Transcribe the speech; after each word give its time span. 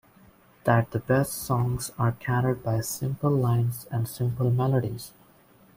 That 0.63 0.89
the 0.89 0.99
best 0.99 1.31
songs 1.31 1.91
are 1.99 2.13
carried 2.13 2.63
by 2.63 2.81
simple 2.81 3.29
lines 3.29 3.85
and 3.91 4.07
simple 4.07 4.49
melodies. 4.49 5.13